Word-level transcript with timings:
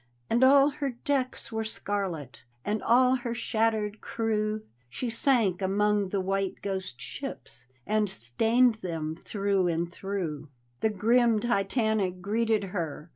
And 0.31 0.43
all 0.43 0.69
her 0.71 0.89
decks 1.05 1.51
were 1.51 1.63
scarlet 1.63 2.41
And 2.65 2.81
all 2.81 3.17
her 3.17 3.35
shattered 3.35 4.01
crew. 4.01 4.63
She 4.89 5.11
sank 5.11 5.61
among 5.61 6.09
the 6.09 6.19
white 6.19 6.63
ghost 6.63 6.99
ships 6.99 7.67
And 7.85 8.09
stained 8.09 8.75
them 8.81 9.15
through 9.15 9.67
and 9.67 9.91
throu^. 9.91 10.47
The 10.79 10.89
grim 10.89 11.39
Titanic 11.39 12.19
greeted 12.19 12.63
her. 12.73 13.09